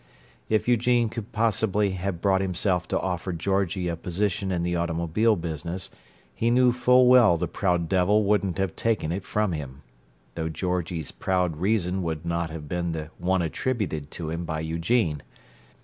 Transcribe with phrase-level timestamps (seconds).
[0.49, 5.35] If Eugene could possibly have brought himself to offer Georgie a position in the automobile
[5.35, 5.91] business,
[6.33, 9.83] he knew full well the proud devil wouldn't have taken it from him;
[10.33, 15.21] though Georgie's proud reason would not have been the one attributed to him by Eugene.